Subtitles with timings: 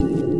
[0.00, 0.37] you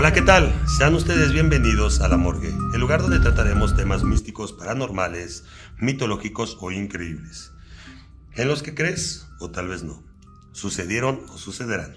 [0.00, 0.50] Hola, ¿qué tal?
[0.66, 5.44] Sean ustedes bienvenidos a La Morgue, el lugar donde trataremos temas místicos, paranormales,
[5.78, 7.52] mitológicos o increíbles.
[8.34, 10.02] En los que crees o tal vez no.
[10.52, 11.96] Sucedieron o sucederán.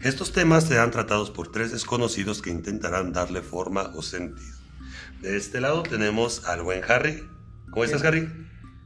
[0.00, 4.56] Estos temas serán tratados por tres desconocidos que intentarán darle forma o sentido.
[5.20, 7.28] De este lado tenemos al buen Harry.
[7.68, 8.28] ¿Cómo estás, Harry?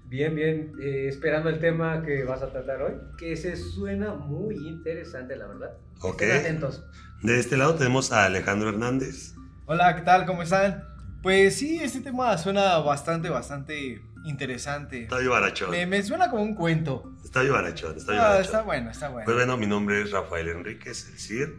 [0.07, 4.57] Bien, bien, eh, esperando el tema que vas a tratar hoy, que se suena muy
[4.57, 5.77] interesante, la verdad.
[6.01, 6.23] Ok.
[6.23, 6.83] Estén atentos.
[7.23, 9.35] De este lado tenemos a Alejandro Hernández.
[9.67, 10.25] Hola, ¿qué tal?
[10.27, 10.85] ¿Cómo están?
[11.23, 15.03] Pues sí, este tema suena bastante, bastante interesante.
[15.03, 15.71] Está vivarachón.
[15.71, 17.13] Me, me suena como un cuento.
[17.25, 18.45] Está vivarachón, está Ah, vivarachón.
[18.45, 19.25] está bueno, está bueno.
[19.25, 21.57] Pues bueno, mi nombre es Rafael Enríquez, el CIR,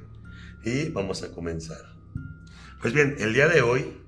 [0.63, 1.81] y vamos a comenzar.
[2.81, 4.01] Pues bien, el día de hoy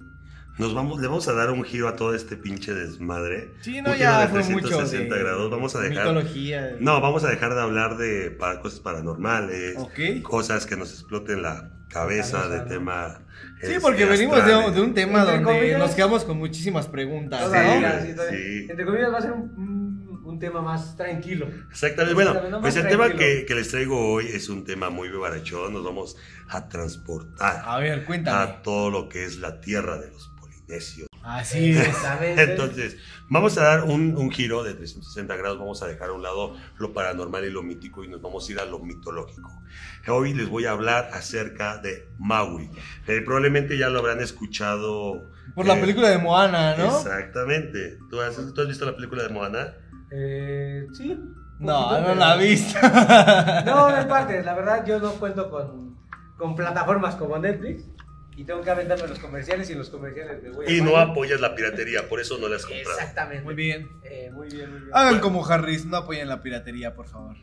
[0.57, 3.53] nos vamos, le vamos a dar un giro a todo este pinche desmadre.
[3.61, 5.49] sí, un no, giro ya de fue mucho 360 de grados.
[5.51, 6.05] Vamos a dejar.
[6.07, 6.75] mitología.
[6.79, 10.21] No, vamos a dejar de hablar de cosas paranormales, Ok.
[10.23, 12.65] cosas que nos exploten la cabeza de ¿no?
[12.65, 13.21] tema.
[13.61, 17.51] Sí, este, porque venimos de, de un tema donde comillas- nos quedamos con muchísimas preguntas.
[17.51, 18.67] Sí, sí.
[18.69, 21.47] Entre comillas va a ser un, un- un tema más tranquilo.
[21.69, 22.13] Exactamente.
[22.13, 25.73] Bueno, Exactamente, pues el tema que, que les traigo hoy es un tema muy vivarachón.
[25.73, 26.15] Nos vamos
[26.47, 28.37] a transportar A ver, cuéntame.
[28.37, 30.30] a todo lo que es la tierra de los
[30.71, 31.07] polinesios.
[31.23, 31.87] Así es.
[31.87, 32.43] Exactamente.
[32.51, 32.97] Entonces,
[33.29, 36.55] vamos a dar un, un giro de 360 grados, vamos a dejar a un lado
[36.77, 39.51] lo paranormal y lo mítico y nos vamos a ir a lo mitológico.
[40.07, 42.69] Hoy les voy a hablar acerca de Maui.
[43.07, 45.29] Eh, probablemente ya lo habrán escuchado.
[45.55, 46.85] Por la eh, película de Moana, ¿no?
[46.85, 47.99] Exactamente.
[48.09, 49.73] ¿Tú has, tú has visto la película de Moana?
[50.11, 51.19] Eh, sí.
[51.59, 52.79] No, no la he visto.
[53.65, 55.95] No, en parte, la verdad yo no cuento con,
[56.35, 57.85] con plataformas como Netflix
[58.35, 61.39] y tengo que aventarme los comerciales y los comerciales de voy a Y no apoyas
[61.41, 62.97] la piratería, por eso no la has comprado.
[62.99, 63.43] Exactamente.
[63.43, 63.89] Muy bien.
[64.03, 64.91] Eh, muy bien, muy bien.
[64.93, 65.21] Hagan Bueno.
[65.21, 67.35] como Harris, no apoyen la piratería, por favor.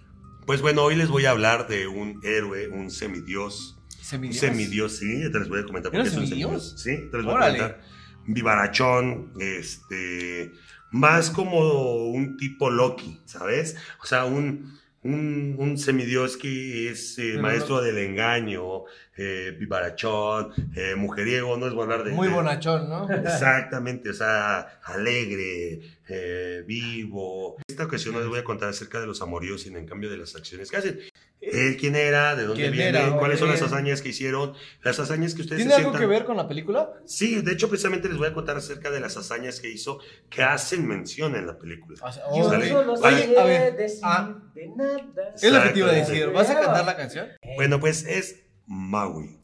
[0.47, 3.75] Pues bueno, hoy les voy a hablar de un héroe, un semidios.
[3.99, 4.39] Un Semidios.
[4.41, 6.81] semidios, sí, ya te les voy a comentar por ¿Era qué es un semidios?
[6.81, 7.05] semidios.
[7.05, 7.59] Sí, te les voy Órale.
[7.59, 7.99] a comentar.
[8.43, 10.53] Vivarachón, este,
[10.91, 13.77] más como un tipo Loki, ¿sabes?
[14.03, 14.79] O sea, un,
[15.15, 18.85] un, un semidios que es eh, maestro del engaño,
[19.17, 22.13] eh, vivarachón, eh, mujeriego, no es hablar de...
[22.13, 23.09] Muy bonachón, ¿no?
[23.11, 27.57] Exactamente, o sea, alegre, eh, vivo.
[27.59, 30.11] En esta ocasión no les voy a contar acerca de los amoríos, sino en cambio
[30.11, 31.01] de las acciones que hacen.
[31.41, 33.17] Él, quién era, de dónde ¿Quién viene, era?
[33.17, 36.07] cuáles son las hazañas que hicieron, las hazañas que ustedes ¿Tiene se algo sientan- que
[36.07, 36.91] ver con la película?
[37.07, 40.43] Sí, de hecho, precisamente les voy a contar acerca de las hazañas que hizo, que
[40.43, 41.99] hacen mención en la película.
[42.03, 42.69] O sea, Yo oh, Sale.
[42.69, 44.37] solo Oye, a ver, decir ah.
[44.55, 45.35] de nada.
[45.41, 46.27] Es lo que te iba a decir.
[46.31, 47.29] ¿Vas a cantar la canción?
[47.57, 49.41] Bueno, pues es Maui,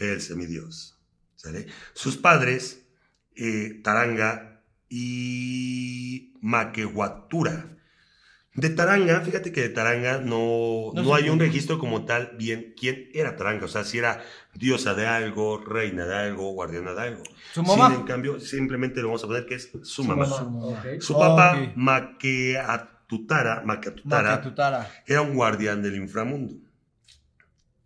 [0.00, 0.98] el semidios.
[1.34, 1.66] ¿sale?
[1.92, 2.86] Sus padres,
[3.36, 7.76] eh, Taranga y Maquehuatura.
[8.54, 13.08] De Taranga, fíjate que de Taranga no, No hay un registro como tal bien quién
[13.12, 14.22] era Taranga, o sea, si era
[14.54, 17.22] diosa de algo, reina de algo, guardiana de algo.
[17.52, 17.92] ¿Su Sin, mamá?
[17.94, 20.26] en cambio, simplemente lo vamos a poner que es su, Su mamá.
[20.26, 20.82] mamá.
[21.00, 21.76] Su papá, ok.
[21.76, 24.88] Maqueatutara, Maqueatutara, Maquetutara.
[25.06, 26.54] era un guardián del inframundo.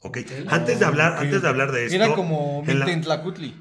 [0.00, 0.18] ¿Ok?
[0.18, 0.30] Ok.
[0.52, 1.96] Antes de hablar, antes de hablar de esto.
[1.96, 3.54] Era como en la- Mictlantlacutli.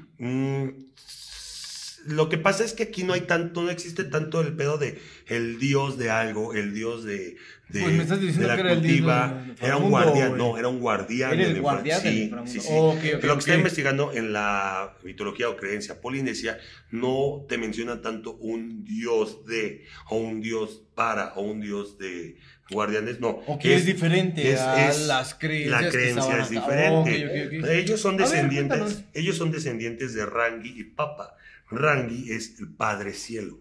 [2.06, 4.98] Lo que pasa es que aquí no hay tanto, no existe tanto el pedo de
[5.26, 7.36] el dios de algo, el dios de,
[7.68, 9.46] de, Pues me estás diciendo de la que era cultiva.
[9.60, 12.68] era un guardián, no, era un guardián Era el guardián del sí, sí.
[12.72, 16.58] Oh, Lo que está investigando en la mitología o creencia polinesia
[16.90, 22.36] no te menciona tanto un dios de, o un dios para, o un dios de
[22.70, 23.40] guardianes, no.
[23.46, 25.82] O que es, diferente es- a es- las creencias.
[25.82, 27.78] la creencia es diferente.
[27.80, 31.34] Ellos son ver, descendientes, ellos son descendientes de Rangi y Papa.
[31.70, 33.60] Rangi es el Padre Cielo,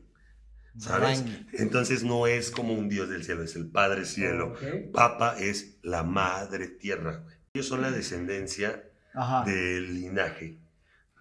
[0.77, 1.19] ¿sabes?
[1.19, 1.45] Rangi.
[1.54, 4.54] Entonces no es como un dios del cielo, es el Padre Cielo.
[4.94, 7.24] Papa es la Madre Tierra.
[7.54, 8.83] Ellos son la descendencia
[9.13, 9.44] Ajá.
[9.45, 10.59] del linaje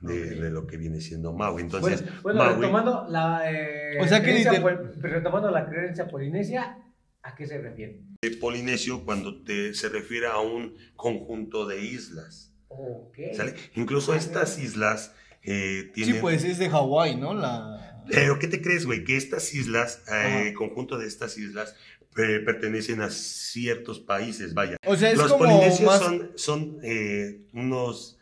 [0.01, 1.63] de, lo que viene siendo Maui.
[1.63, 4.63] Entonces, Bueno, bueno, Maui, retomando la, eh, O sea que creencia
[5.01, 6.79] retomando la creencia polinesia,
[7.23, 8.03] ¿a qué se refiere?
[8.23, 12.53] de polinesio cuando te, se refiere a un conjunto de islas.
[12.69, 13.19] Ok.
[13.35, 13.55] ¿sale?
[13.75, 15.15] Incluso estas islas
[15.47, 17.35] eh, Sí, pues es de Hawái, ¿no?
[17.35, 18.03] La...
[18.11, 19.05] Pero ¿qué te crees, güey?
[19.05, 21.75] Que estas islas, eh, conjunto de estas islas,
[22.17, 24.77] eh, pertenecen a ciertos países, vaya.
[24.87, 25.99] O sea, es Los como polinesios más...
[25.99, 28.19] son, son eh, unos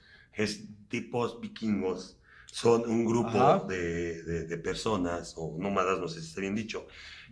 [0.88, 6.40] tipos vikingos, son un grupo de, de- de personas, o nómadas, no sé si está
[6.40, 6.86] bien dicho,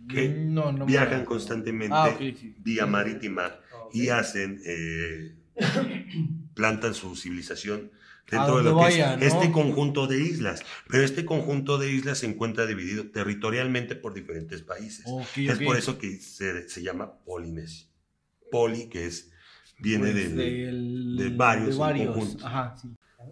[0.07, 2.55] que No, no me- viajan constantemente Ah, sí.
[2.59, 3.95] vía marítima Ok.
[3.95, 5.35] y hacen, eh,
[6.55, 7.91] plantan su civilización
[8.29, 9.41] dentro de lo que vaya, es ¿no?
[9.41, 10.63] este conjunto de islas.
[10.89, 15.05] Pero este conjunto de islas se encuentra dividido territorialmente por diferentes países.
[15.07, 15.65] Ok, Es ok.
[15.65, 17.87] por eso que se, se llama Polinesia.
[18.51, 19.31] Poli, que es,
[19.79, 22.37] viene Pues de, del- de varios, de varios.
[22.43, 22.89] Ajá, sí.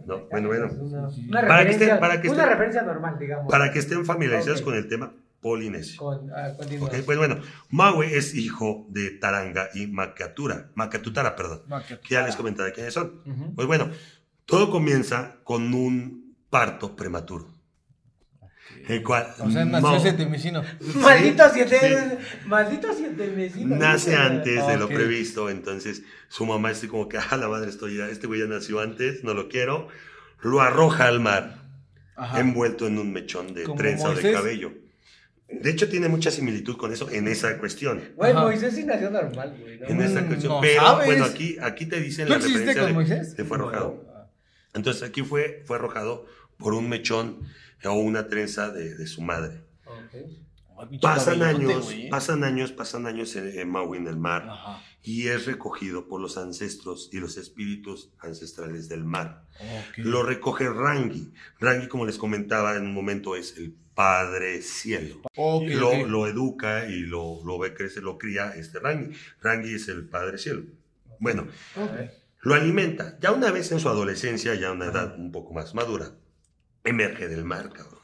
[0.07, 0.67] No, bueno, bueno.
[0.71, 3.51] Una, una Para que referencia, estén- para que una estén- referencia normal, digamos.
[3.51, 4.65] Para que estén familiarizados Ok.
[4.65, 5.97] con el tema Polinesio.
[5.99, 6.87] Con, ah, continúa.
[6.87, 12.25] Ok, Pues bueno, Maui es hijo de Taranga y Macatura, Macatutara, perdón, No, que- ya
[12.25, 13.21] les comentaré quiénes son.
[13.25, 13.53] Ujú.
[13.55, 13.89] Pues bueno,
[14.51, 17.47] todo comienza con un parto prematuro.
[18.87, 20.63] El cual O sea, nació Mau- ese temecino.
[20.95, 23.77] Maldito Sí, siete, maldito siete vecinos.
[23.79, 27.97] nace antes de lo previsto, entonces su mamá está como que, ah, la madre, estoy
[27.97, 29.87] ya, este güey ya nació antes, no lo quiero,
[30.41, 31.59] lo arroja al mar,
[32.15, 32.39] Ajá.
[32.39, 34.73] envuelto en un mechón de trenza o de cabello.
[35.49, 38.01] De hecho, tiene mucha similitud con eso en esa cuestión.
[38.15, 38.41] Güey, Ajá.
[38.41, 39.79] Moisés sí nació normal, güey.
[39.79, 39.87] ¿no?
[39.87, 40.53] En esa cuestión.
[40.53, 41.05] no Pero sabes.
[41.07, 43.35] bueno, aquí, aquí te dicen ¿Tú la referencia con de, Moisés?
[43.35, 44.10] de fue arrojado.
[44.73, 46.25] Entonces aquí fue, fue arrojado
[46.57, 47.39] por un mechón
[47.83, 49.63] o una trenza de, de su madre.
[50.99, 52.09] Pasan años, güey.
[52.09, 54.81] pasan años, pasan años en, en Maui, en el mar, Ajá.
[55.03, 59.45] y es recogido por los ancestros y los espíritus ancestrales del mar.
[59.97, 61.33] Lo recoge Rangi.
[61.59, 65.21] Rangi, como les comentaba en un momento, es el Padre Cielo.
[65.35, 69.15] Ok, lo, educa y lo, lo ve crecer, lo cría este Rangi.
[69.41, 70.63] Rangi es el Padre Cielo.
[71.19, 71.47] Bueno.
[72.41, 73.17] Lo alimenta.
[73.19, 76.11] Ya una vez en su adolescencia, ya a una edad un poco más madura,
[76.83, 78.01] emerge del mar, cabrón.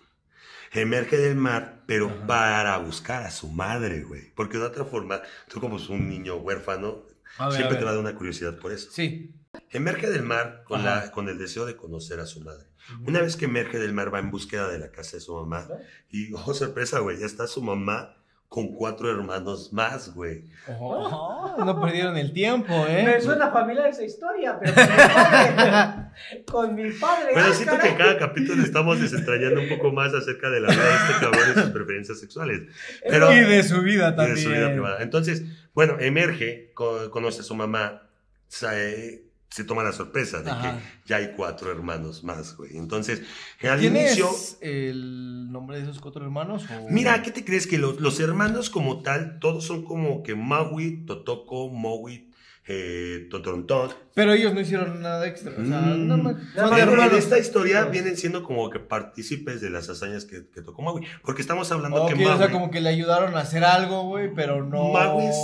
[0.74, 2.28] Emerge del mar, pero Ajá.
[2.28, 4.34] para buscar a su madre, güey.
[4.36, 7.06] Porque de otra forma, tú como un niño huérfano,
[7.40, 8.92] ver, siempre te va a dar una curiosidad por eso.
[8.92, 9.34] Sí.
[9.72, 12.68] Emerge del mar con, la, con el deseo de conocer a su madre.
[13.06, 15.68] Una vez que emerge del mar, va en búsqueda de la casa de su mamá.
[16.10, 18.18] Y, oh, sorpresa, güey, ya está su mamá
[18.50, 20.44] con cuatro hermanos más, güey.
[20.80, 23.22] Oh, no perdieron el tiempo, Me ¿eh?
[23.22, 26.46] suena familiar esa historia, pero con mi padre.
[26.46, 27.32] con mi padre.
[27.34, 30.70] Pero ah, siento que en cada capítulo estamos desentrañando un poco más acerca de la
[30.70, 32.62] vida de este cabrón y sus preferencias sexuales.
[33.08, 34.36] Pero, y de su vida y también.
[34.36, 35.04] de su vida privada.
[35.04, 38.04] Entonces, bueno, emerge, co- conoce a su mamá,
[38.48, 40.78] se, se toma la sorpresa de Ajá.
[40.78, 42.78] que ya hay cuatro hermanos más, güey.
[42.78, 43.22] Entonces,
[43.64, 44.30] al ¿Tienes inicio...
[44.62, 46.66] el nombre de esos cuatro hermanos?
[46.70, 47.66] o- Mira, ¿qué te crees?
[47.68, 52.30] Que los, los hermanos como tal, todos son como que Maui, Totoko, Mowi,
[52.68, 53.92] eh, Totorontón.
[54.14, 55.54] Pero ellos no hicieron nada extra.
[55.54, 56.08] O sea, Mm.
[56.08, 60.82] no En, esta historia vienen siendo como que partícipes de las hazañas que, que tocó
[60.82, 61.06] Maui.
[61.24, 62.26] Porque estamos hablando que Maui...
[62.28, 64.92] o sea, como que le ayudaron a hacer algo, güey, pero no.
[64.92, 65.36] Maui es-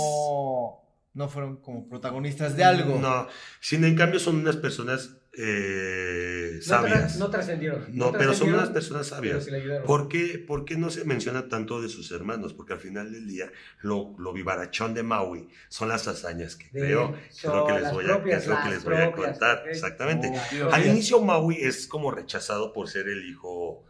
[1.14, 2.98] No fueron como protagonistas de algo.
[2.98, 3.26] No,
[3.60, 7.16] sino en cambio son unas personas eh, sabias.
[7.16, 7.84] No trascendieron.
[7.92, 9.48] No, pero son unas personas sabias.
[9.86, 12.52] ¿Por qué, por qué no se menciona tanto de sus hermanos?
[12.52, 13.50] Porque al final del día,
[13.80, 17.14] lo, lo vivarachón de Maui son las hazañas que De- creó.
[17.30, 19.12] Es lo que les voy a, que propias, es lo que las les voy a
[19.12, 19.64] contar.
[19.68, 20.32] Exactamente.
[20.72, 23.84] Al inicio Maui es como rechazado por ser el hijo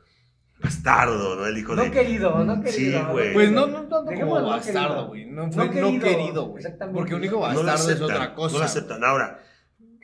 [0.62, 1.46] bastardo, ¿no?
[1.46, 1.90] El hijo No de...
[1.90, 3.08] querido, no Sí, querido.
[3.12, 3.32] güey.
[3.34, 5.06] Pues no, no tanto Dejémoslo como no bastardo, querido.
[5.08, 5.26] güey.
[5.26, 6.62] No fue No no querido, güey.
[6.62, 6.98] exactamente.
[6.98, 8.52] Porque un hijo no bastardo es aceptan, otra cosa.
[8.54, 9.04] No lo aceptan.
[9.04, 9.40] Ahora,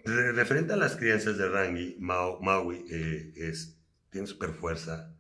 [0.05, 3.79] re- referente a las crianzas de Rangi, Mau- Maui eh, es,
[4.11, 5.15] tiene super fuerza,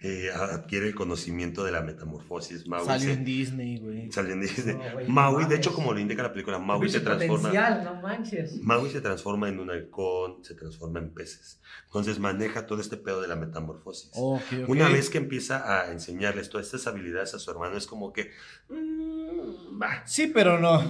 [0.00, 2.66] eh, adquiere el conocimiento de la metamorfosis.
[2.66, 4.12] Maui Salió se- en Disney, güey.
[4.12, 4.74] salió en Disney.
[4.76, 5.58] No, güey, Maui, de mames.
[5.58, 7.36] hecho, como lo indica la película, Maui se transforma.
[7.48, 8.62] potencial, no manches.
[8.62, 11.60] Maui se transforma en un halcón, se transforma en peces.
[11.86, 14.10] Entonces maneja todo este pedo de la metamorfosis.
[14.14, 14.68] Ok, ok.
[14.68, 18.30] Una vez que empieza a enseñarles todas estas habilidades a su hermano, es como que.
[18.68, 20.80] mm, va, Sí, pero no.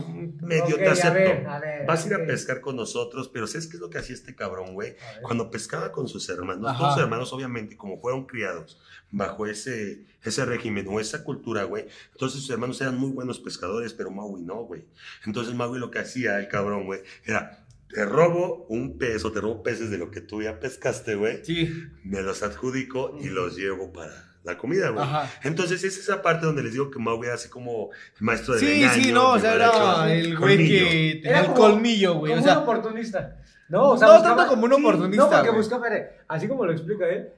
[0.42, 1.12] medio Ok, te a acepto.
[1.14, 3.90] ver, a ver, Vas a ir a pescar con nosotros, pero ¿sabes qué es lo
[3.90, 4.96] que hacía este cabrón, güey?
[5.18, 5.22] A.
[5.22, 6.78] Cuando pescaba con sus hermanos, Ajá.
[6.78, 8.80] todos sus hermanos, obviamente, como fueron criados
[9.16, 13.94] bajo ese, ese régimen o esa cultura, güey, entonces sus hermanos eran muy buenos pescadores,
[13.94, 14.84] pero Maui no, güey.
[15.24, 17.62] Entonces Maui lo que hacía, el cabrón, güey, era.
[17.88, 21.44] Te robo un pez o te robo peces de lo que tú ya pescaste, güey.
[21.44, 21.72] Sí.
[22.02, 24.10] Me los adjudico y los llevo para
[24.42, 25.04] la comida, güey.
[25.04, 25.30] Ajá.
[25.44, 28.82] Entonces es esa parte donde les digo que Maui era así como maestro de Sí,
[28.82, 30.84] engaño, sí, no, o sea, era el güey colmillo.
[30.88, 32.32] que tenía el colmillo, güey.
[32.32, 33.36] Como O sea, un oportunista.
[33.68, 35.86] No, o sea, No buscaba- tanto como un sí, oportunista, No, porque buscaba,
[36.28, 37.28] así como lo explica él,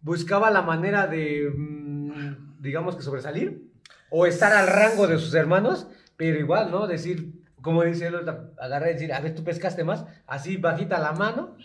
[0.00, 3.62] buscaba la manera de, mm, digamos que sobresalir
[4.10, 5.86] o estar al rango de sus hermanos,
[6.16, 6.88] Pero igual, ¿no?
[6.88, 8.16] Decir, como dice él,
[8.60, 11.56] agarrar y decir, a ver, tú pescaste más, así bajita la mano.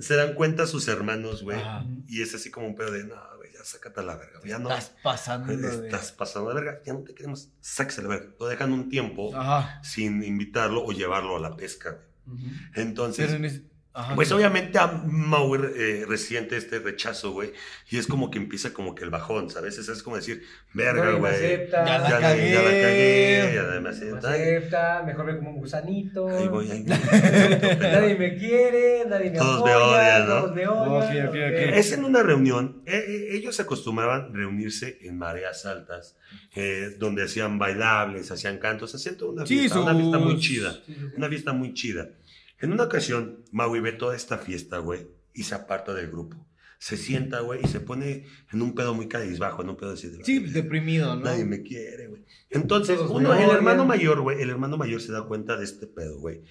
[0.00, 1.56] Se dan cuenta sus hermanos, güey.
[1.58, 1.84] Ajá.
[2.08, 4.40] Y es así como un pedo de, no, güey, ya sácate a la verga.
[4.44, 4.70] Ya no.
[4.70, 5.52] Estás pasando.
[5.52, 6.80] Estás pasando la verga.
[6.84, 7.50] Ya no te queremos.
[7.60, 8.32] Sáquese a la verga.
[8.40, 9.80] Lo dejan un tiempo Ajá.
[9.84, 12.40] sin invitarlo o llevarlo a la pesca, güey.
[12.74, 13.26] Entonces.
[13.26, 13.62] Pero en ese-
[13.98, 14.14] Ajá.
[14.14, 17.52] Pues obviamente a Mauer eh, resiente este rechazo, güey.
[17.88, 19.78] Y es como que empieza como que el bajón, ¿sabes?
[19.78, 20.42] Es, es como decir,
[20.74, 21.32] verga, me güey.
[21.34, 22.50] acepta, Ya la Ya, cagué.
[22.52, 24.30] ya la cagué, ya me me acepta.
[24.32, 26.28] acepta, mejor ve como un gusanito.
[26.28, 26.96] Ahí voy, ahí voy.
[27.80, 30.40] Nadie me quiere, nadie me Todos me apoya, odian, ¿no?
[30.42, 31.26] Todos me odian.
[31.28, 31.76] Ok, ok, ok.
[31.78, 36.16] Es en una reunión, eh, eh, ellos acostumbraban reunirse en mareas altas,
[36.54, 40.80] eh, donde hacían bailables, hacían cantos, hacían toda una fiesta, una fiesta muy chida.
[41.16, 42.10] Una fiesta muy chida.
[42.58, 46.46] En una ocasión, Maui ve toda esta fiesta, güey, y se aparta del grupo.
[46.78, 50.08] Se sienta, güey, y se pone en un pedo muy cabizbajo, en un pedo así
[50.08, 50.24] de...
[50.24, 51.22] Sí, deprimido, ¿no?
[51.22, 52.24] Nadie me quiere, güey.
[52.50, 55.86] Entonces, Todos uno, el hermano mayor, güey, el hermano mayor se da cuenta de este
[55.86, 56.42] pedo, güey.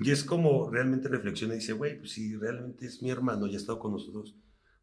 [0.00, 3.54] Y es como realmente reflexiona y dice, güey, pues si realmente es mi hermano y
[3.54, 4.36] ha estado con nosotros,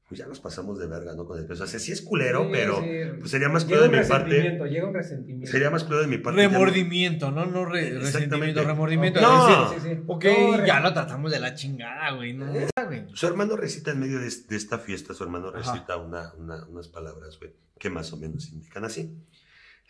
[0.07, 1.25] pues ya nos pasamos de verga, ¿no?
[1.25, 1.63] Con el peso.
[1.63, 2.87] O sea, sí es culero, Sí, pero sí.
[3.19, 4.25] pues sería más culero de mi parte.
[4.29, 5.51] resentimiento, Llega un resentimiento.
[5.51, 6.43] Sería más culero de mi parte.
[6.43, 7.45] no- Remordimiento, ¿no?
[7.47, 9.19] No re- resentimiento, remordimiento.
[9.21, 9.65] No.
[9.73, 10.03] Es decir, sí, sí.
[10.05, 10.25] ok,
[10.59, 12.33] No, ya lo tratamos de la chingada, güey.
[12.33, 13.05] No, güey.
[13.15, 16.87] Su hermano recita en medio de, de esta fiesta, su hermano recita una- una- unas
[16.87, 19.11] palabras, güey, que más o menos indican así.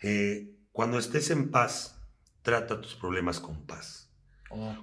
[0.02, 1.98] Eh, cuando estés en paz,
[2.42, 4.08] trata tus problemas con paz.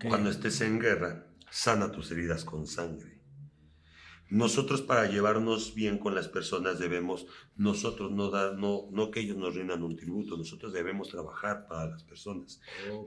[0.07, 3.12] Cuando estés en guerra, sana tus heridas con sangre.
[4.33, 9.37] Nosotros para llevarnos bien con las personas debemos, nosotros no dar, no, no que ellos
[9.37, 12.59] nos rindan un tributo, nosotros debemos trabajar para las personas.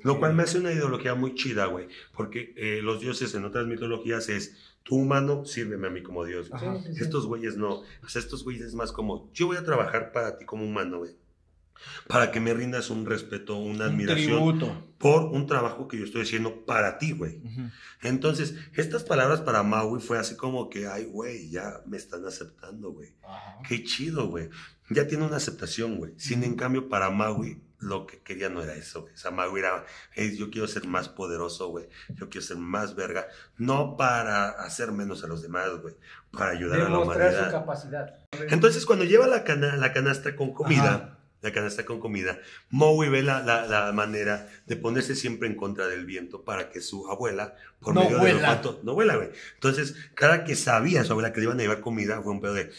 [0.05, 3.67] Lo cual me hace una ideología muy chida, güey, porque eh, los dioses en otras
[3.67, 6.49] mitologías es, tú humano, sírveme a mí como Dios.
[6.49, 6.63] güey.
[6.63, 6.79] Ajá.
[6.79, 7.03] Sí, sí, sí.
[7.03, 10.39] Estos güeyes no, o sea, estos güeyes es más como, yo voy a trabajar para
[10.39, 11.17] ti como humano, güey,
[12.09, 14.27] para que me rindas un respeto, una Un admiración
[14.59, 14.93] tributo.
[14.99, 17.41] por un trabajo que yo estoy haciendo para ti, güey.
[18.03, 22.91] Entonces, estas palabras para Maui fue así como que, ay, güey, ya me están aceptando,
[22.93, 23.15] güey.
[23.69, 24.49] Qué chido, güey.
[24.91, 26.13] Ya tiene una aceptación, güey.
[26.17, 29.15] Sin en cambio, para Maui, lo que quería no era eso, güey.
[29.15, 31.89] O sea, Maui era, "Hey, yo quiero ser más poderoso, güey.
[32.15, 33.27] Yo quiero ser más verga.
[33.59, 35.95] No para hacer menos a los demás, güey.
[36.31, 37.51] Para ayudar a la Demostrar su humanidad.
[37.61, 38.15] capacidad.
[38.51, 41.16] Entonces, cuando lleva la, cana- la canasta con comida.
[41.47, 42.39] La canasta con comida,
[42.71, 46.81] Maui ve la, la- la manera de ponerse siempre en contra del viento para que
[46.81, 48.39] su abuela, por No medio vuela.
[48.51, 49.29] olfato, no vuela, güey.
[49.55, 52.55] Entonces, cada que sabía su abuela que le iban a llevar comida, fue un pedo
[52.55, 52.71] de.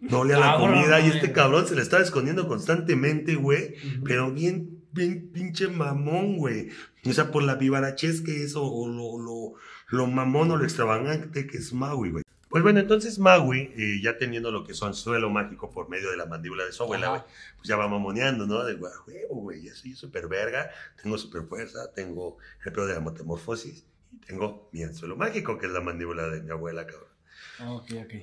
[0.00, 3.74] No olía la Cabrón, comida y este cabrón se le estaba escondiendo constantemente, güey.
[4.02, 6.70] Pero bien, bien pinche mamón, güey.
[7.04, 9.54] O sea, por la vivarachez que es o, o lo, lo,
[9.88, 12.24] lo mamón o lo extravagante que es Maui, güey.
[12.50, 16.16] Pues bueno, entonces Maui, eh, ya teniendo lo que su anzuelo mágico por medio de
[16.16, 17.22] la mandíbula de su abuela, güey,
[17.56, 18.64] pues ya va mamoneando, ¿no?
[18.64, 20.68] De huevo, güey, ya soy súper verga,
[21.00, 25.66] tengo súper fuerza, tengo el pedo de la metamorfosis y tengo mi anzuelo mágico, que
[25.66, 27.08] es la mandíbula de mi abuela, cabrón.
[27.68, 28.14] Ok, ok.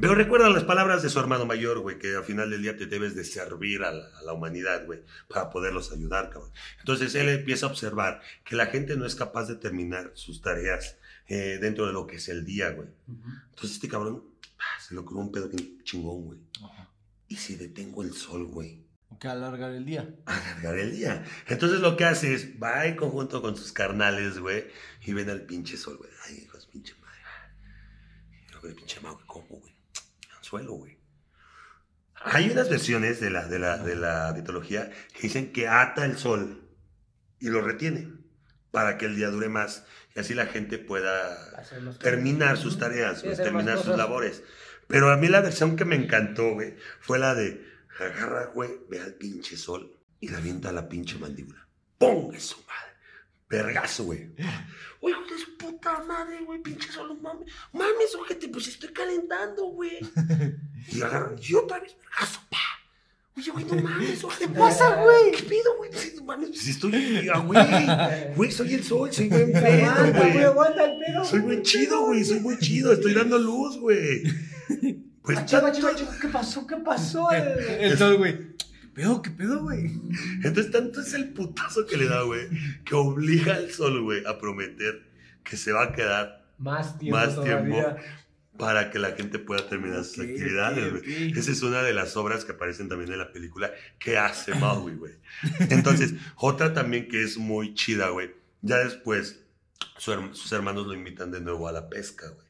[0.00, 2.86] Pero recuerda las palabras de su hermano mayor, güey, que al final del día te
[2.86, 6.50] debes de servir a la, a la humanidad, güey, para poderlos ayudar, cabrón.
[6.78, 10.96] Entonces él empieza a observar que la gente no es capaz de terminar sus tareas
[11.30, 12.88] eh, dentro de lo que es el día, güey.
[13.50, 14.24] Entonces este cabrón
[14.58, 16.38] ah, se le ocurrió un pedo bien chingón, güey.
[17.28, 18.84] ¿Y si detengo el sol, güey?
[19.20, 20.12] Que alargar el día.
[20.26, 21.24] Alargar el día.
[21.46, 24.64] Entonces lo que hace es, va en conjunto con sus carnales, güey,
[25.04, 26.10] y ven al pinche sol, güey.
[26.26, 27.20] Ay, hijos, pinche madre.
[28.48, 29.72] Y luego el pinche mago, ¿cómo, güey?
[30.36, 30.98] Anzuelo, güey.
[32.24, 36.18] Hay unas versiones de la, de, la, de la mitología que dicen que ata el
[36.18, 36.68] sol
[37.38, 38.20] y lo retiene
[38.70, 39.84] para que el día dure más
[40.14, 41.62] y así la gente pueda
[42.00, 44.42] terminar sus tareas, güey, más terminar sus labores.
[44.86, 47.64] Pero a mí la versión que me encantó, güey, fue la de
[48.00, 51.66] agarra, güey, ve al pinche sol y le avienta a la pinche mandíbula.
[52.32, 52.90] Es su madre.
[53.48, 54.30] Vergazo, güey.
[55.00, 57.52] Uy, hijo de su puta madre, güey, pinche sol, mames.
[57.72, 59.98] Mames, ojete, pues estoy calentando, güey.
[60.92, 62.58] Y agarra, y otra vez, vergazo, pa.
[63.36, 64.24] Oye, güey, no mames.
[64.38, 65.32] ¿Qué pasa, güey?
[65.36, 65.90] ¿Qué pido, güey?
[66.16, 68.34] No mames, pues estoy, ah, güey.
[68.36, 71.24] Güey, soy el sol, soy buen pedo, güey, aguanta el pedo.
[71.24, 74.22] Soy muy chido, güey, soy muy chido, estoy dando luz, güey.
[75.22, 75.72] Pues tanto-
[76.20, 76.66] ¿Qué pasó?
[76.66, 77.30] ¿Qué pasó?
[77.32, 78.38] El sol, güey.
[78.56, 79.22] ¿Qué pedo?
[79.22, 79.90] ¿Qué pedo, güey?
[80.42, 82.48] Entonces, tanto es el putazo que le da, güey,
[82.84, 85.02] que obliga al sol, güey, a prometer
[85.44, 87.96] que se va a quedar Más tiempo Más todavía.
[88.60, 91.32] Para que la gente pueda terminar sus actividades, güey.
[91.38, 94.94] Esa es una de las obras que aparecen también en la película que hace Maui,
[94.94, 95.14] güey.
[95.70, 98.30] Entonces, otra también que es muy chida, güey.
[98.62, 99.40] Ya después,
[99.96, 102.46] su her- sus hermanos lo invitan de nuevo a la pesca, güey.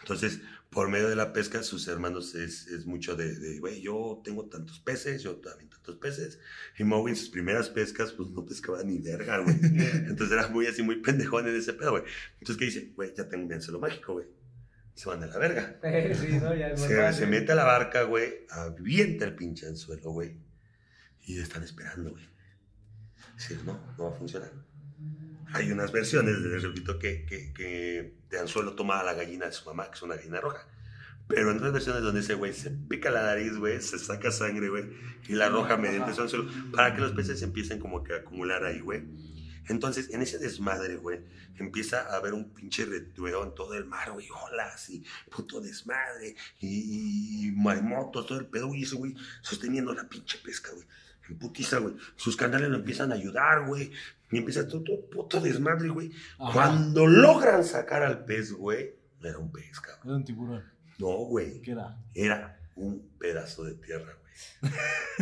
[0.00, 4.44] Entonces, por medio de la pesca, sus hermanos es, es mucho de, güey, yo tengo
[4.46, 6.38] tantos peces, yo también tantos peces.
[6.78, 9.56] Y Maui en sus primeras pescas, pues no pescaba ni verga, güey.
[9.62, 12.02] Entonces era muy así, muy pendejón en ese pedo, güey.
[12.40, 12.92] Entonces, ¿qué dice?
[12.94, 14.26] Güey, ya tengo un anzuelo mágico, güey.
[14.98, 15.78] Se van a la verga.
[16.16, 20.10] Sí, no, ya es Se, se mete a la barca, güey, avienta el pinche anzuelo,
[20.10, 20.36] güey.
[21.22, 22.28] Y están esperando, güey.
[23.36, 24.50] Sí, no, no va a funcionar.
[25.52, 29.52] Hay unas versiones, les repito, que, que, que de anzuelo toma a la gallina de
[29.52, 30.66] su mamá, que es una gallina roja.
[31.28, 34.68] Pero en otras versiones donde ese güey se pica la nariz, güey, se saca sangre,
[34.68, 34.84] güey,
[35.28, 38.64] y la arroja mediante su anzuelo, para que los peces empiecen como que a acumular
[38.64, 39.04] ahí, güey.
[39.68, 41.20] Entonces, en ese desmadre, güey,
[41.56, 46.36] empieza a haber un pinche retueo en todo el mar, güey, olas y puto desmadre,
[46.60, 50.86] y, y maremotos, todo el pedo, güey, ese güey sosteniendo la pinche pesca, güey.
[51.28, 51.94] En putiza, güey.
[52.16, 53.92] Sus canales lo empiezan a ayudar, güey.
[54.30, 56.10] Y empieza todo, todo puto desmadre, güey.
[56.38, 56.52] Ajá.
[56.52, 60.00] Cuando logran sacar al pez, güey, no era un pez, cabrón.
[60.04, 60.64] Era un tiburón.
[60.98, 61.60] No, güey.
[61.60, 61.98] ¿Qué era?
[62.14, 64.27] Era un pedazo de tierra, güey.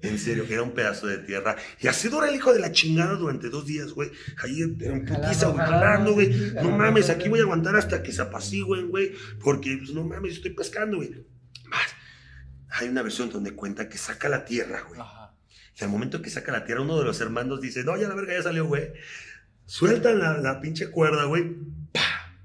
[0.00, 1.56] en serio, era un pedazo de tierra.
[1.80, 4.10] Y así dura el hijo de la chingada durante dos días, güey.
[4.42, 6.52] Ahí en putiza, güey, Jalando, güey.
[6.62, 9.12] No mames, aquí voy a aguantar hasta que se apacigüen, güey.
[9.42, 11.10] Porque, pues, no mames, estoy pescando, güey.
[11.68, 11.86] Más.
[12.70, 15.00] Hay una versión donde cuenta que saca la tierra, güey.
[15.78, 18.14] Y al momento que saca la tierra, uno de los hermanos dice, no, ya la
[18.14, 18.92] verga ya salió, güey.
[19.66, 21.56] Sueltan la, la pinche cuerda, güey.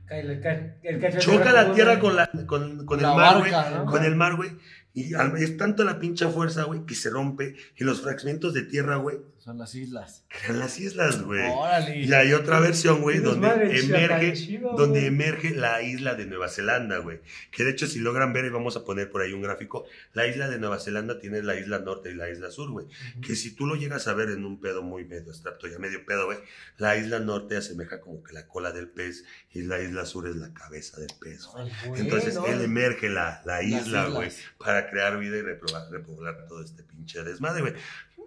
[0.09, 0.41] El
[0.83, 3.51] el Choca la tierra con, la, con, con La el mar, güey.
[3.51, 3.85] barca, ¿no?
[3.85, 4.51] Con el mar, güey.
[4.93, 7.55] Y es tanto la pinche fuerza, güey, que se rompe.
[7.77, 10.23] Y los fragmentos de tierra, güey, Son las islas.
[10.49, 11.49] las islas, güey.
[11.49, 11.97] Órale.
[11.97, 13.47] Y hay otra versión, güey, donde
[13.79, 17.21] emerge, chido, donde emerge la isla de Nueva Zelanda, güey.
[17.49, 20.27] Que de hecho, si logran ver, y vamos a poner por ahí un gráfico, la
[20.27, 22.85] isla de Nueva Zelanda tiene la isla norte y la isla sur, güey.
[23.25, 26.05] Que si tú lo llegas a ver en un pedo muy medio abstracto, ya medio
[26.05, 26.37] pedo, güey,
[26.77, 30.35] la isla norte asemeja como que la cola del pez y la isla sur es
[30.35, 31.71] la cabeza del pez, güey.
[31.99, 34.29] Entonces él emerge la, la isla, güey,
[34.59, 37.73] para crear vida y repoblar, repoblar todo este pinche desmadre, güey.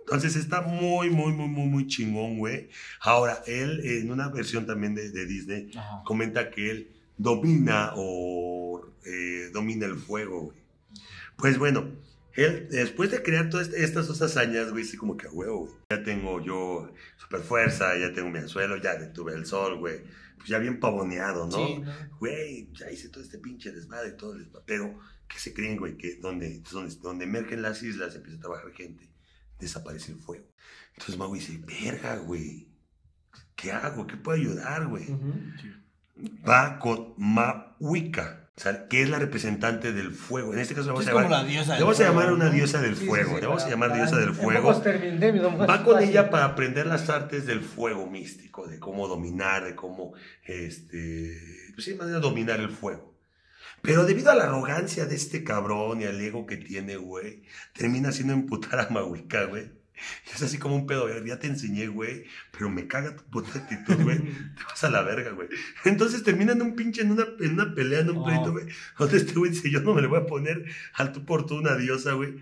[0.06, 2.68] Entonces está muy, muy, muy, muy, muy chingón, güey.
[3.00, 6.02] Ahora, él en una versión también de, de Disney Ajá.
[6.04, 10.58] comenta que él domina o eh, domina el fuego, güey.
[11.36, 11.90] Pues bueno,
[12.34, 15.74] él después de crear todas estas dos hazañas, güey, sí como que a huevo, güey.
[15.90, 20.02] Ya tengo yo super fuerza, ya tengo mi anzuelo, ya detuve el sol, güey.
[20.36, 21.66] Pues ya bien pavoneado, ¿no?
[21.66, 21.92] Sí, ¿no?
[22.18, 24.64] güey, ya hice todo este pinche desmadre, todo el desmadre.
[24.66, 25.96] Pero, ¿qué se creen, güey?
[25.96, 29.08] Que donde, donde, donde emergen las islas, empieza a trabajar gente,
[29.64, 30.46] desaparece el fuego.
[30.92, 32.68] Entonces Maui dice, verga, güey,
[33.56, 34.06] ¿qué hago?
[34.06, 35.06] ¿Qué puedo ayudar, güey?
[36.48, 37.14] Va con
[38.56, 40.52] o sea, que es la representante del fuego.
[40.52, 42.24] En este caso le vamos Es a como llamar, la diosa le vamos a llamar
[42.26, 44.68] fuego, una diosa del Sí, fuego, sí, le vamos a llamar para- diosa del fuego.
[45.66, 50.12] Va con ella para aprender las artes del fuego místico, de cómo dominar, de cómo,
[50.44, 51.36] este,
[51.74, 53.13] pues sí, manera de dominar el fuego.
[53.82, 57.42] Pero debido a la arrogancia de este cabrón y al ego que tiene, güey,
[57.74, 59.70] termina haciendo emputar a Mahuica, güey.
[60.34, 63.58] Es así como un pedo, güey, ya te enseñé, güey, pero me caga tu puta
[63.58, 64.18] actitud, güey.
[64.56, 65.48] Te vas a la verga, güey.
[65.84, 68.24] Entonces termina en un pinche, en una, en una pelea, en un Oh.
[68.24, 68.66] pleito, güey.
[68.98, 71.56] Donde este güey dice, yo no me le voy a poner al tú por tú
[71.56, 72.34] una diosa, güey.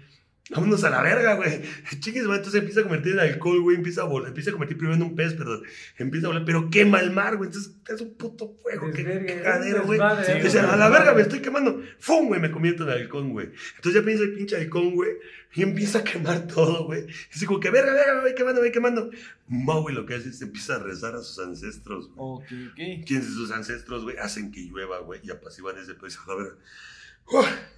[0.54, 1.62] Vámonos a la verga, güey.
[2.00, 2.38] Chingues, güey.
[2.38, 3.76] Entonces empieza a convertir en alcohol, güey.
[3.76, 4.28] Empieza a volar.
[4.28, 5.62] Empieza a convertir primero en un pez, perdón.
[5.96, 7.48] Empieza a volar, pero quema el mar, güey.
[7.48, 8.90] Entonces es un puto fuego.
[8.90, 9.98] Qué Desvergue, cagadero, güey.
[9.98, 10.42] Sí, güey.
[10.42, 11.82] Dice, a la verga, me estoy quemando.
[11.98, 12.40] ¡Fum, güey!
[12.40, 13.50] Me convierto en halcón, güey.
[13.76, 15.10] Entonces ya piensa el pinche halcón, güey.
[15.54, 17.02] Y empieza a quemar todo, güey.
[17.02, 19.10] Y dice como que, verga, verga, me voy quemando, me voy quemando.
[19.48, 22.16] Maui lo que hace es empieza a rezar a sus ancestros, güey.
[22.18, 23.06] Ok, ok.
[23.06, 25.20] Quienes sus ancestros, güey, hacen que llueva, güey.
[25.22, 26.06] Y apaciguan ese pedo.
[26.06, 26.34] Y dice, a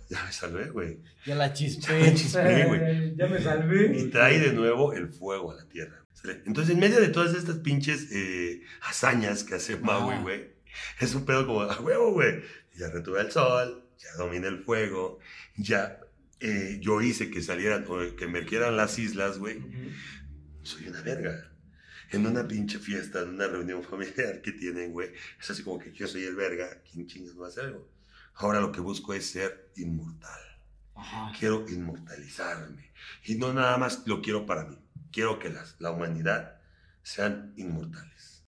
[0.09, 0.99] ya me salvé, güey.
[1.25, 1.99] Ya la Ya chispé.
[2.01, 3.17] me chispé, güey.
[3.17, 3.99] Ya me salvé.
[3.99, 6.05] Y trae de nuevo el fuego a la tierra.
[6.47, 10.55] Entonces, en medio de todas estas pinches eh, hazañas que hace Maui, güey,
[11.01, 12.43] es un pedo como, a huevo, güey.
[12.77, 15.19] Ya retuve el sol, ya domina el fuego,
[15.57, 16.01] ya
[16.41, 19.61] eh, yo hice que salieran, o que emergieran las islas, güey.
[20.63, 21.51] Soy una verga.
[22.11, 25.93] En una pinche fiesta, en una reunión familiar que tienen, güey, es así como que
[25.93, 27.94] yo soy el verga, ¿quién chingas va a hacer algo?
[28.37, 30.41] Ahora lo que busco es ser inmortal
[30.95, 31.33] Ajá.
[31.39, 32.93] quiero inmortalizarme.
[33.25, 34.79] Y no nada más lo quiero para mí.
[35.13, 36.57] Quiero que las, la humanidad
[37.03, 38.45] sean inmortales.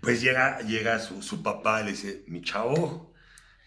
[0.00, 3.12] Pues llega, llega su, su papá y le dice, mi chavo,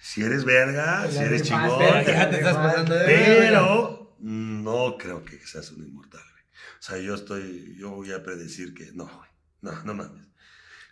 [0.02, 5.40] si eres verga, si eres chingón, Ya te estás pasando de pero no creo que
[5.46, 6.22] seas un inmortal.
[6.32, 6.44] güey.
[6.80, 9.30] O sea, yo estoy, yo voy a predecir que no, güey.
[9.62, 10.28] No, no mames.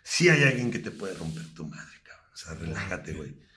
[0.02, 2.30] Sí hay alguien que te puede romper tu madre, cabrón.
[2.32, 3.47] O sea, relájate, güey.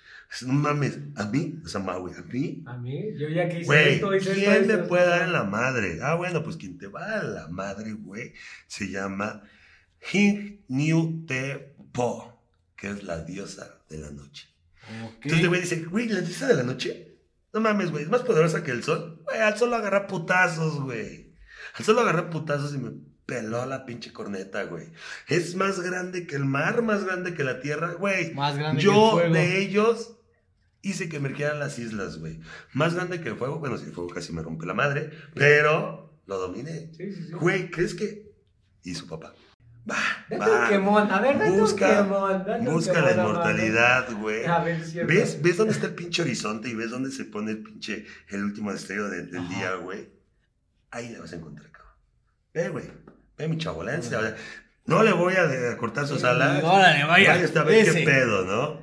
[0.42, 3.66] No mames, a mí, o sea, güey, a mí A mí, yo ya que hice
[3.66, 6.00] Güey, esto, hice ¿quién esto, me esto, puede dar en la madre?
[6.02, 8.34] Ah, bueno, pues quien te va a la madre, güey,
[8.68, 9.44] se llama
[10.00, 12.42] Hing Niu Te Po,
[12.78, 14.48] que es la diosa de la noche.
[15.06, 15.26] Ok.
[15.26, 17.18] Entonces, el güey dice, güey, la diosa de la noche,
[17.54, 19.22] no mames, güey, es más poderosa que el sol.
[19.26, 21.34] Güey, al sol lo agarra putazos, güey.
[21.76, 22.92] Al sol lo agarra putazos y me
[23.26, 24.88] peló la pinche corneta, güey.
[25.28, 28.34] Es más grande que el mar, más grande que la tierra, güey.
[28.34, 29.34] Más grande Yo que el fuego.
[29.34, 30.18] de ellos
[30.82, 32.40] hice que emergieran las islas, güey.
[32.74, 36.20] Más grande que el fuego, bueno, si el fuego casi me rompe la madre, pero
[36.26, 36.90] lo dominé.
[36.96, 37.32] Sí, sí, sí.
[37.34, 38.32] Güey, ¿crees que?
[38.84, 39.34] Y su papá.
[39.90, 39.98] Va,
[40.40, 40.70] va.
[40.70, 41.12] quemón.
[41.12, 42.44] A ver, date Busca- un quemón.
[42.46, 44.46] date un Busca la inmortalidad, güey.
[44.46, 45.12] A ver, cierto.
[45.14, 48.44] ¿Ves, ¿Ves dónde está el pinche horizonte y ves dónde se pone el pinche, el
[48.44, 50.10] último destello de- del día, güey?
[50.92, 51.96] Ahí la vas a encontrar, cabrón.
[52.54, 52.86] Ve, güey.
[53.38, 54.20] Ve mi chavolencia.
[54.20, 54.36] o sea,
[54.86, 56.64] No le voy a, cortar sus alas.
[56.64, 57.36] Órale, vaya.
[57.38, 58.00] Vaya ver ese.
[58.00, 58.82] qué pedo, ¿no?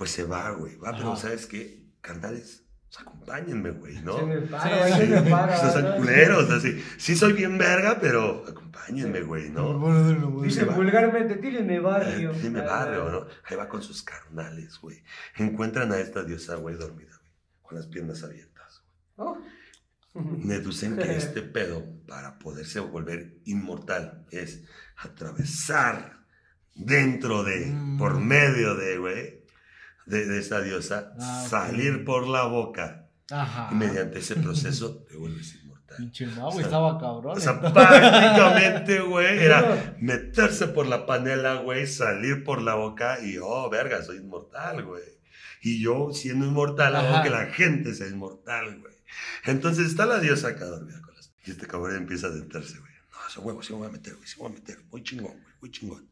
[0.00, 0.76] Pues se va, güey.
[0.76, 1.14] Va, pero.
[1.14, 1.84] ¿sabes qué?
[2.00, 4.16] Carnales, pues acompáñenme, güey, ¿no?
[4.18, 4.92] Se me para, sí.
[4.96, 5.54] se me para.
[5.54, 5.96] Estos son ¿no?
[5.96, 6.82] culeros, así.
[6.96, 10.40] Sí soy bien verga, pero acompáñenme, güey, ¿no?
[10.42, 10.74] Dice Se va.
[10.74, 12.32] vulgarmente, tírenme barrio.
[12.32, 13.26] Dime Ah, barrio, ¿no?
[13.44, 15.02] Ahí va con sus carnales, güey.
[15.36, 17.32] Encuentran a esta diosa, güey, dormida, güey.
[17.60, 18.82] Con las piernas abiertas.
[19.16, 19.36] Oh.
[20.14, 24.62] Deducen que este pedo, para poderse volver inmortal, es
[24.96, 26.24] atravesar
[26.74, 27.98] dentro de, Mm.
[27.98, 29.39] por medio de, güey,
[30.10, 33.06] de, de esa diosa, Ah, salir por la boca.
[33.30, 33.68] Ajá.
[33.70, 35.96] Y mediante ese proceso te vuelves inmortal.
[35.96, 37.36] Pinche O sea, estaba cabrón.
[37.36, 37.72] O sea, entonces.
[37.72, 44.02] prácticamente, güey, era meterse por la panela, güey, salir por la boca y, oh, verga,
[44.02, 45.02] soy inmortal, güey.
[45.62, 48.94] Y yo, siendo inmortal, hago que la gente sea inmortal, güey.
[49.44, 51.32] Entonces está la diosa acá dormida con las...
[51.44, 52.92] Y este cabrón empieza a adentrarse, güey.
[53.12, 54.78] No, ese huevo sí me voy a meter, güey, sí me voy a meter.
[54.90, 56.08] Muy chingón, güey, muy chingón.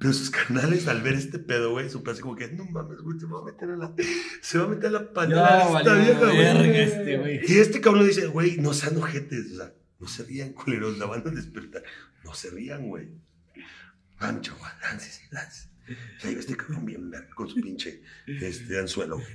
[0.00, 3.20] Pero sus canales, al ver este pedo, güey, su así como que, no mames, güey,
[3.20, 3.94] se va a meter a la...
[4.40, 6.80] Se va a meter a la panela de esta vieja, güey.
[6.80, 7.40] este, güey.
[7.46, 11.04] Y este cabrón dice, güey, no sean ojetes, o sea, no se rían, culeros, la
[11.04, 11.82] van a despertar.
[12.24, 13.08] No se rían, güey.
[14.18, 15.28] Van, chaval, láncese.
[16.22, 19.28] Y ahí va este cabrón bien verga con su pinche este, anzuelo, güey.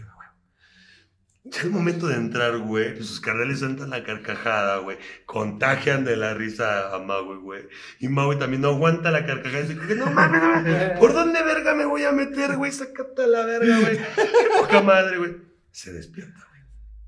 [1.48, 4.98] Ya el momento de entrar, güey, sus carnales sueltan la carcajada, güey.
[5.28, 7.68] Contagian de la risa a Maui, güey.
[8.00, 10.92] Y Maui también no aguanta la carcajada y dice, no mames, no mames.
[11.00, 12.72] ¿Por dónde verga me voy a meter, güey?
[12.72, 13.96] Sácate la verga, güey.
[13.98, 15.36] Qué poca madre, güey.
[15.70, 16.48] Se despierta,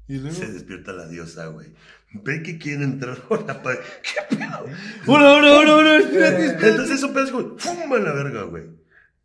[0.08, 0.32] güey.
[0.32, 1.74] Se despierta la diosa, güey.
[2.14, 3.80] Ve que quiere entrar por la pared.
[4.04, 4.66] ¿Qué pedo?
[5.08, 6.70] Uno, uno, uno, uno, espérate, espérate.
[6.70, 7.92] Entonces un pedazo como, ¡fum!
[7.92, 8.66] a la verga, güey.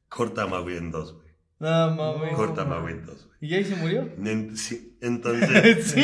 [0.08, 1.28] Corta a Maui en dos, güey.
[1.58, 2.34] No mames.
[2.34, 3.50] Corta a Maui en dos, güey.
[3.50, 4.08] ¿Y ahí se murió?
[4.54, 5.84] Sí, entonces.
[5.92, 6.00] Sí.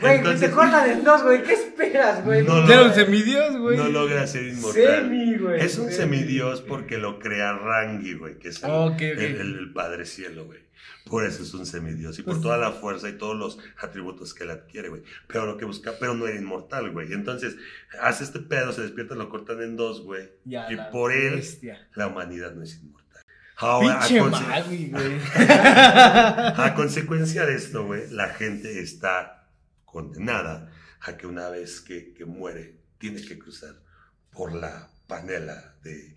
[0.00, 1.42] Güey, Entonces- te cortan en dos, güey.
[1.42, 2.42] ¿Qué esperas, güey?
[2.42, 3.76] No, Era un semidios, güey.
[3.76, 5.02] No logra ser inmortal.
[5.02, 5.60] Semi, güey.
[5.60, 6.16] Es un Semi.
[6.18, 8.70] semidios porque lo crea Rangi, güey, que es el,
[9.00, 10.64] el- el- el Padre Cielo, güey.
[11.06, 14.32] Por eso es un semidios y por Pues- toda la fuerza y todos los atributos
[14.34, 15.02] que él adquiere, güey.
[15.26, 17.12] Pero lo que busca, pero no era inmortal, güey.
[17.12, 17.56] Entonces,
[18.00, 20.30] hace este pedo, se despierta, lo cortan en dos, güey.
[20.44, 21.42] Ya, y por él,
[21.94, 23.03] la humanidad no es inmortal.
[23.56, 25.18] Ahora, a, Pinche conse- Magui, güey.
[25.36, 29.48] a consecuencia de esto, güey, la gente está
[29.84, 33.74] condenada a que una vez que, que muere, tiene que cruzar
[34.32, 36.14] por la panela de,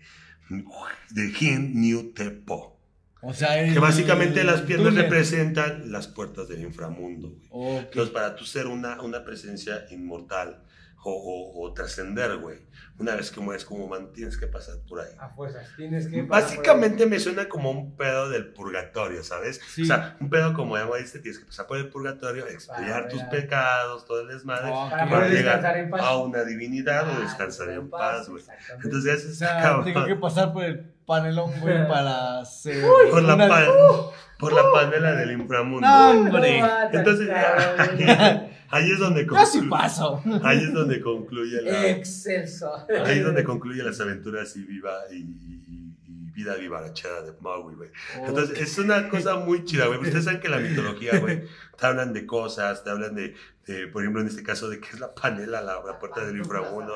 [1.10, 2.76] de Hin New Tepo.
[3.20, 5.04] O sea, el- Que básicamente las piernas túnel.
[5.04, 7.48] representan las puertas del inframundo, güey.
[7.50, 7.84] Ok.
[7.86, 10.62] Entonces, para tú ser una, una presencia inmortal
[11.04, 12.58] o, o- o trascender, güey,
[12.98, 15.12] una vez que mueres como man, tienes que pasar por ahí.
[15.18, 16.22] A fuerzas, tienes que.
[16.22, 19.60] Básicamente me suena como un pedo del purgatorio, ¿sabes?
[19.72, 19.82] Sí.
[19.82, 23.20] O sea, un pedo como ya dijiste, tienes que pasar por el purgatorio, expiar tus
[23.20, 23.30] ya.
[23.30, 24.90] pecados, todo el desmadre, Ok.
[24.90, 26.00] Para para llegar descansar en paz.
[26.02, 28.42] a una divinidad o Ah, descansar en paz, güey.
[28.82, 32.82] Entonces eso O sea, tengo que pasar por el panelón, güey, para ser.
[33.10, 33.64] por la, una- pa-
[34.38, 35.86] por la panela del inframundo.
[35.86, 36.60] No, hombre.
[36.92, 38.48] Entonces, cabrón.
[38.70, 40.22] ahí es donde Yo sí concluye, paso.
[40.42, 42.72] ahí es donde concluye la, Excelso.
[43.04, 45.64] ahí es donde concluye las aventuras y viva y, y-
[46.06, 47.90] y vida vivarachada de Maui, güey.
[48.24, 49.98] Entonces, es una cosa muy chida, güey.
[49.98, 51.42] Ustedes saben que la mitología, güey,
[51.76, 53.34] te hablan de cosas, te hablan de,
[53.66, 56.36] de, por ejemplo, en este caso, de que es la panela, la, la puerta del
[56.36, 56.94] inframundo.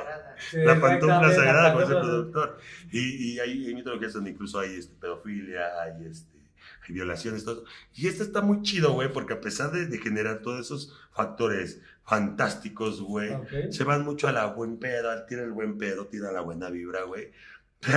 [0.49, 2.59] Sí, La pantufla sagrada, la como dice el productor.
[2.93, 3.01] Y,
[3.33, 6.39] y hay, hay mitologías donde incluso hay este, pedofilia, hay, este,
[6.87, 7.65] hay violaciones, todo eso.
[7.95, 11.81] Y este está muy chido, güey, porque a pesar de, de generar todos esos factores
[12.05, 13.33] fantásticos, güey,
[13.71, 16.71] se van mucho a la buen pedo, al tira el buen pedo, tira la buena
[16.71, 17.31] vibra, güey.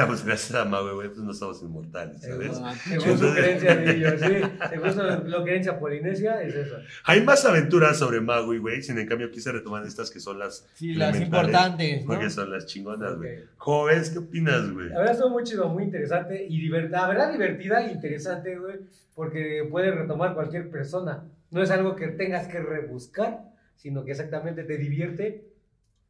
[0.07, 2.59] Pues gracias a Maui, güey, pues no somos inmortales, ¿sabes?
[2.83, 4.41] Según su creencia de ellos, sí.
[4.69, 6.77] Según lo creencia polinesia, es eso.
[7.03, 10.67] Hay más aventuras sobre Maui, güey, sin en cambio quise retomar estas que son las
[10.73, 12.07] Sí, las importantes, ¿no?
[12.07, 13.37] Porque son las chingonas, güey.
[13.37, 13.43] Ok.
[13.57, 14.89] Jóvenes, ¿qué opinas, güey?
[14.89, 18.77] La verdad estuvo muy chido, muy interesante y la verdad divertida e interesante, güey,
[19.13, 21.25] porque puede retomar cualquier persona.
[21.51, 23.43] No es algo que tengas que rebuscar,
[23.75, 25.45] sino que exactamente te divierte.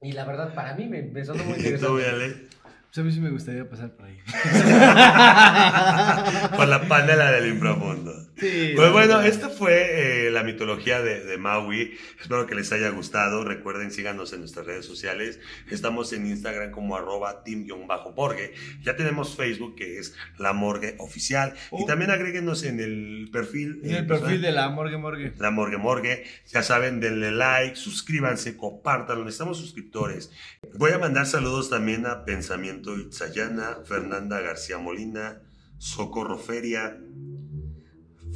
[0.02, 2.55] Y la verdad, para mí me, me sonó muy ¿Y tú, interesante.
[2.95, 4.17] Pues a mí sí me gustaría pasar por ahí.
[6.55, 8.13] Por la Panela del inframundo.
[8.38, 11.98] Sí, Pues bueno, esta fue eh, la mitología de, de Maui.
[12.19, 13.43] Espero que les haya gustado.
[13.45, 15.39] Recuerden, síganos en nuestras redes sociales.
[15.71, 18.54] Estamos en Instagram como arroba team-morgue.
[18.84, 21.54] Ya tenemos Facebook que es La Morgue Oficial.
[21.71, 21.86] Y Oh.
[21.86, 23.80] también agréguenos en el perfil.
[23.84, 24.32] En eh, el personal.
[24.32, 25.34] perfil de la Morgue Morgue.
[25.39, 26.24] La Morgue Morgue.
[26.52, 29.24] Ya saben, denle like, suscríbanse, compártanlo.
[29.24, 30.32] Necesitamos suscriptores.
[30.74, 35.41] Voy a mandar saludos también a Pensamiento Itzayana, Fernanda García Molina,
[35.78, 36.98] Socorro Feria,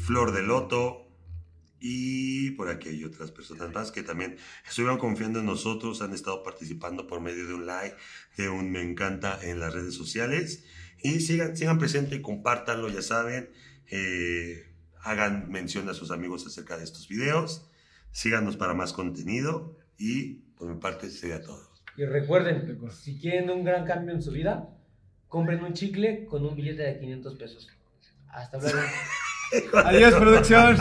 [0.06, 1.06] Flor de Loto.
[1.82, 6.44] Y por aquí hay otras personas más que también estuvieron confiando en nosotros, han estado
[6.44, 7.96] participando por medio de un like,
[8.36, 10.66] de un me encanta en las redes sociales.
[11.02, 13.50] Y sigan, sigan presente y compártanlo, ya saben.
[13.90, 14.66] Eh,
[15.02, 17.66] hagan mención a sus amigos acerca de estos videos.
[18.12, 19.78] Síganos para más contenido.
[19.98, 21.70] Y por mi parte sería todo.
[21.96, 24.70] Y recuerden, si quieren un gran cambio en su vida,
[25.28, 27.70] compren un chicle con un billete de 500 pesos.
[28.28, 28.80] Hasta luego.
[29.86, 30.78] Adiós, producción.